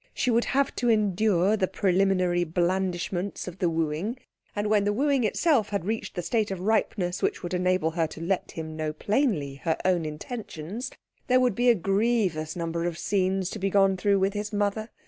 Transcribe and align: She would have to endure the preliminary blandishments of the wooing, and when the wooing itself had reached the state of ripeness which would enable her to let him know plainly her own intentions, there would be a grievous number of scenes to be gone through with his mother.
She 0.15 0.31
would 0.31 0.45
have 0.45 0.75
to 0.77 0.89
endure 0.89 1.55
the 1.55 1.67
preliminary 1.67 2.43
blandishments 2.43 3.47
of 3.47 3.59
the 3.59 3.69
wooing, 3.69 4.17
and 4.55 4.65
when 4.65 4.83
the 4.83 4.93
wooing 4.93 5.23
itself 5.23 5.69
had 5.69 5.85
reached 5.85 6.15
the 6.15 6.23
state 6.23 6.49
of 6.49 6.61
ripeness 6.61 7.21
which 7.21 7.43
would 7.43 7.53
enable 7.53 7.91
her 7.91 8.07
to 8.07 8.19
let 8.19 8.53
him 8.53 8.75
know 8.75 8.93
plainly 8.93 9.61
her 9.63 9.77
own 9.85 10.03
intentions, 10.03 10.89
there 11.27 11.39
would 11.39 11.53
be 11.53 11.69
a 11.69 11.75
grievous 11.75 12.55
number 12.55 12.85
of 12.85 12.97
scenes 12.97 13.51
to 13.51 13.59
be 13.59 13.69
gone 13.69 13.95
through 13.95 14.17
with 14.17 14.33
his 14.33 14.51
mother. 14.51 14.89